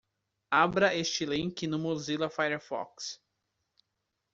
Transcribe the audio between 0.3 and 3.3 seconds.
Abra este link no Mozilla Firefox.